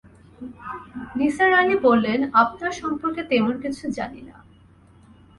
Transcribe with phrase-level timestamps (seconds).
[1.17, 4.35] নিসার আলি বললেন, আপনার সম্পর্কে তেমন কিছু জানি না।